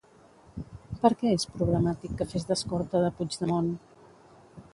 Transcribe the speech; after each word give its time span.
Per 1.03 1.11
què 1.19 1.33
és 1.39 1.45
problemàtic 1.57 2.15
que 2.23 2.27
fes 2.33 2.49
d'escorta 2.49 3.03
de 3.05 3.13
Puigdemont? 3.21 3.71